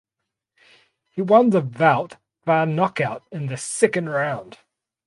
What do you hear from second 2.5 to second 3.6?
knockout in the